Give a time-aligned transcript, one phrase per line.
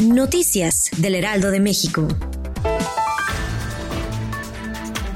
[0.00, 2.08] Noticias del Heraldo de México.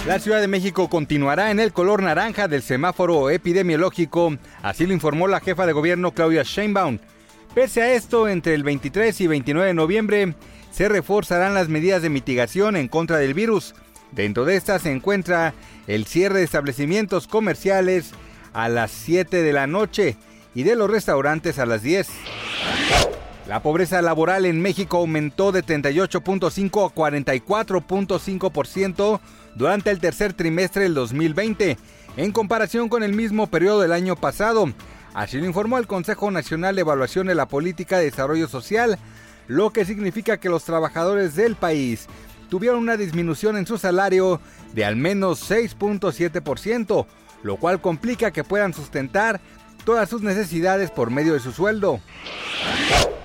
[0.06, 5.26] La Ciudad de México continuará en el color naranja del semáforo epidemiológico, así lo informó
[5.26, 6.98] la jefa de gobierno Claudia Sheinbaum.
[7.54, 10.34] Pese a esto, entre el 23 y 29 de noviembre
[10.70, 13.74] se reforzarán las medidas de mitigación en contra del virus.
[14.12, 15.54] Dentro de estas se encuentra
[15.86, 18.10] el cierre de establecimientos comerciales
[18.52, 20.18] a las 7 de la noche
[20.54, 22.06] y de los restaurantes a las 10.
[23.46, 29.20] La pobreza laboral en México aumentó de 38.5 a 44.5%
[29.54, 31.76] durante el tercer trimestre del 2020,
[32.16, 34.72] en comparación con el mismo periodo del año pasado.
[35.12, 38.98] Así lo informó el Consejo Nacional de Evaluación de la Política de Desarrollo Social,
[39.46, 42.06] lo que significa que los trabajadores del país
[42.48, 44.40] tuvieron una disminución en su salario
[44.72, 47.04] de al menos 6.7%,
[47.42, 49.42] lo cual complica que puedan sustentar
[49.84, 52.00] todas sus necesidades por medio de su sueldo.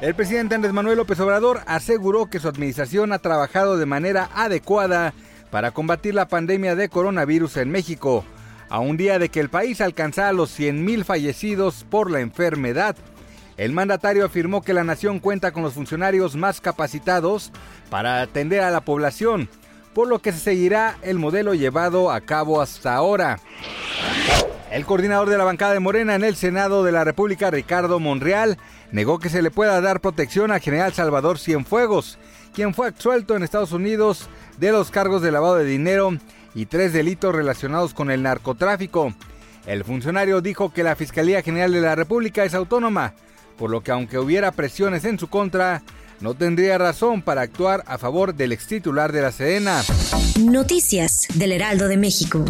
[0.01, 5.13] El presidente Andrés Manuel López Obrador aseguró que su administración ha trabajado de manera adecuada
[5.51, 8.23] para combatir la pandemia de coronavirus en México,
[8.69, 12.95] a un día de que el país alcanzara los 100.000 fallecidos por la enfermedad.
[13.57, 17.51] El mandatario afirmó que la nación cuenta con los funcionarios más capacitados
[17.89, 19.49] para atender a la población,
[19.93, 23.41] por lo que se seguirá el modelo llevado a cabo hasta ahora.
[24.71, 28.59] El coordinador de la bancada de Morena en el Senado de la República, Ricardo Monreal,
[28.91, 32.19] negó que se le pueda dar protección al general Salvador Cienfuegos,
[32.53, 36.15] quien fue absuelto en Estados Unidos de los cargos de lavado de dinero
[36.53, 39.13] y tres delitos relacionados con el narcotráfico.
[39.65, 43.13] El funcionario dijo que la Fiscalía General de la República es autónoma,
[43.57, 45.81] por lo que aunque hubiera presiones en su contra,
[46.21, 49.81] no tendría razón para actuar a favor del ex titular de la Sedena.
[50.39, 52.45] Noticias del Heraldo de México.